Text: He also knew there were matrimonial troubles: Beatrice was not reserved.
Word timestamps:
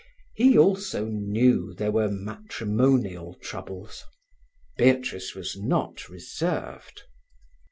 He 0.33 0.57
also 0.57 1.05
knew 1.05 1.75
there 1.75 1.91
were 1.91 2.09
matrimonial 2.09 3.35
troubles: 3.35 4.03
Beatrice 4.79 5.35
was 5.35 5.55
not 5.59 6.09
reserved. 6.09 7.03